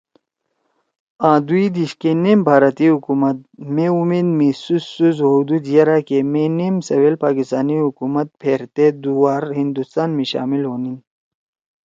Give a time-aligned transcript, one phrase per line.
[1.29, 3.37] آں دُوئی دِیش کے نیم بھارتی حکومت
[3.73, 9.11] مے اُمید می سُست سُست ہؤدُود یِرأ کے مِی نیم سویل پاکستانی حکومتے پھیرتے دُو
[9.21, 10.97] وار ہندوستان می شامل ہونیِن